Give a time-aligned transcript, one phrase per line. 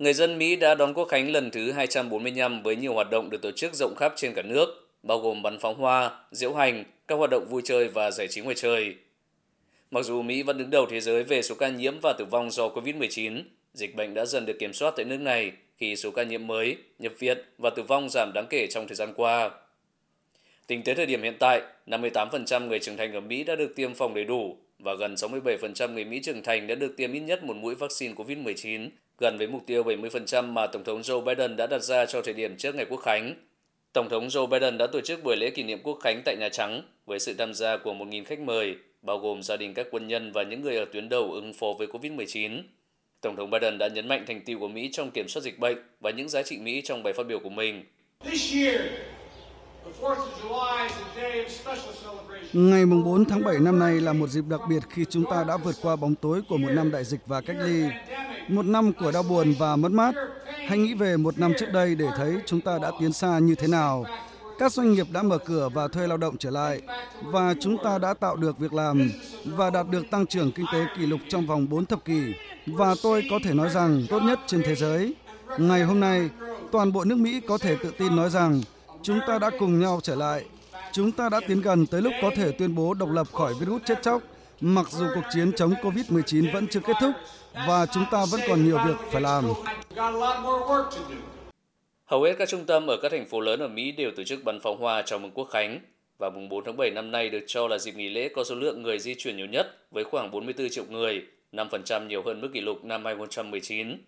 [0.00, 3.42] Người dân Mỹ đã đón Quốc khánh lần thứ 245 với nhiều hoạt động được
[3.42, 7.14] tổ chức rộng khắp trên cả nước, bao gồm bắn pháo hoa, diễu hành, các
[7.14, 8.94] hoạt động vui chơi và giải trí ngoài trời.
[9.90, 12.50] Mặc dù Mỹ vẫn đứng đầu thế giới về số ca nhiễm và tử vong
[12.50, 13.42] do COVID-19,
[13.74, 16.76] dịch bệnh đã dần được kiểm soát tại nước này khi số ca nhiễm mới,
[16.98, 19.50] nhập viện và tử vong giảm đáng kể trong thời gian qua.
[20.66, 23.94] Tính tới thời điểm hiện tại, 58% người trưởng thành ở Mỹ đã được tiêm
[23.94, 27.44] phòng đầy đủ và gần 67% người Mỹ trưởng thành đã được tiêm ít nhất
[27.44, 28.88] một mũi vaccine COVID-19,
[29.20, 32.34] gần với mục tiêu 70% mà Tổng thống Joe Biden đã đặt ra cho thời
[32.34, 33.34] điểm trước ngày Quốc khánh.
[33.92, 36.48] Tổng thống Joe Biden đã tổ chức buổi lễ kỷ niệm Quốc khánh tại Nhà
[36.48, 40.06] Trắng với sự tham gia của 1.000 khách mời, bao gồm gia đình các quân
[40.08, 42.62] nhân và những người ở tuyến đầu ứng phó với COVID-19.
[43.20, 45.76] Tổng thống Biden đã nhấn mạnh thành tựu của Mỹ trong kiểm soát dịch bệnh
[46.00, 47.84] và những giá trị Mỹ trong bài phát biểu của mình.
[52.52, 55.56] Ngày 4 tháng 7 năm nay là một dịp đặc biệt khi chúng ta đã
[55.56, 57.84] vượt qua bóng tối của một năm đại dịch và cách ly,
[58.48, 60.14] một năm của đau buồn và mất mát.
[60.68, 63.54] Hãy nghĩ về một năm trước đây để thấy chúng ta đã tiến xa như
[63.54, 64.04] thế nào.
[64.58, 66.80] Các doanh nghiệp đã mở cửa và thuê lao động trở lại,
[67.22, 69.10] và chúng ta đã tạo được việc làm
[69.44, 72.22] và đạt được tăng trưởng kinh tế kỷ lục trong vòng 4 thập kỷ,
[72.66, 75.14] và tôi có thể nói rằng tốt nhất trên thế giới.
[75.58, 76.30] Ngày hôm nay,
[76.72, 78.60] toàn bộ nước Mỹ có thể tự tin nói rằng
[79.02, 80.44] chúng ta đã cùng nhau trở lại.
[80.92, 83.82] Chúng ta đã tiến gần tới lúc có thể tuyên bố độc lập khỏi virus
[83.86, 84.22] chết chóc,
[84.60, 87.12] mặc dù cuộc chiến chống COVID-19 vẫn chưa kết thúc
[87.66, 89.44] và chúng ta vẫn còn nhiều việc phải làm.
[92.04, 94.44] Hầu hết các trung tâm ở các thành phố lớn ở Mỹ đều tổ chức
[94.44, 95.80] bắn pháo hoa chào mừng Quốc khánh
[96.18, 98.54] và mùng 4 tháng 7 năm nay được cho là dịp nghỉ lễ có số
[98.54, 102.48] lượng người di chuyển nhiều nhất với khoảng 44 triệu người, 5% nhiều hơn mức
[102.54, 104.04] kỷ lục năm 2019.